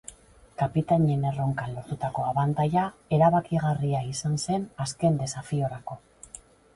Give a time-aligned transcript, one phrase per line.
[0.59, 2.85] Kapitainen erronkan lortutako abantaila
[3.17, 5.99] erabakigarria izan zen azken desafiorako.